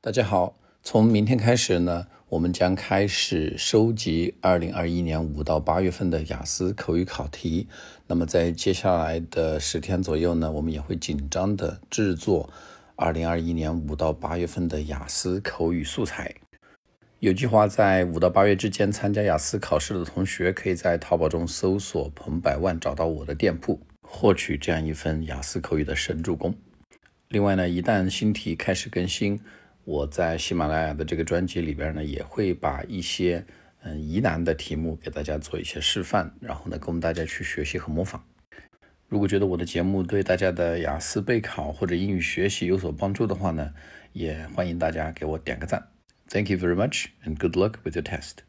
[0.00, 7.66] 大家好，从明天开始呢，我们将开始收集2021年五到八月份的雅思口语考题。
[8.06, 12.48] 那么在接下来的十天左右呢，我们也会紧张的制作
[12.96, 16.32] 2021年五到八月份的雅思口语素材。
[17.18, 26.54] 有计划在五到八月之间参加雅思考试的同学，可以在淘宝中搜索“彭百万”，找到我的店铺，获取这样一份雅思口语的神助攻。
[27.26, 29.40] 另外呢，一旦新题开始更新，
[29.88, 33.46] 我在喜马拉雅的这个专辑里边呢，也会把一些
[33.80, 38.22] 嗯疑难的题目给大家做一些示范，然后呢，供大家去学习和模仿。
[39.08, 43.72] 如果觉得我的节目对大家的雅思备考或者英语学习有所帮助的话呢，
[44.12, 45.88] 也欢迎大家给我点个赞。
[46.28, 48.48] Thank you very much and good luck with your test.